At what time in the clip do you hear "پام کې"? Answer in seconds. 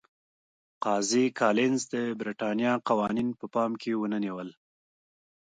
3.53-3.91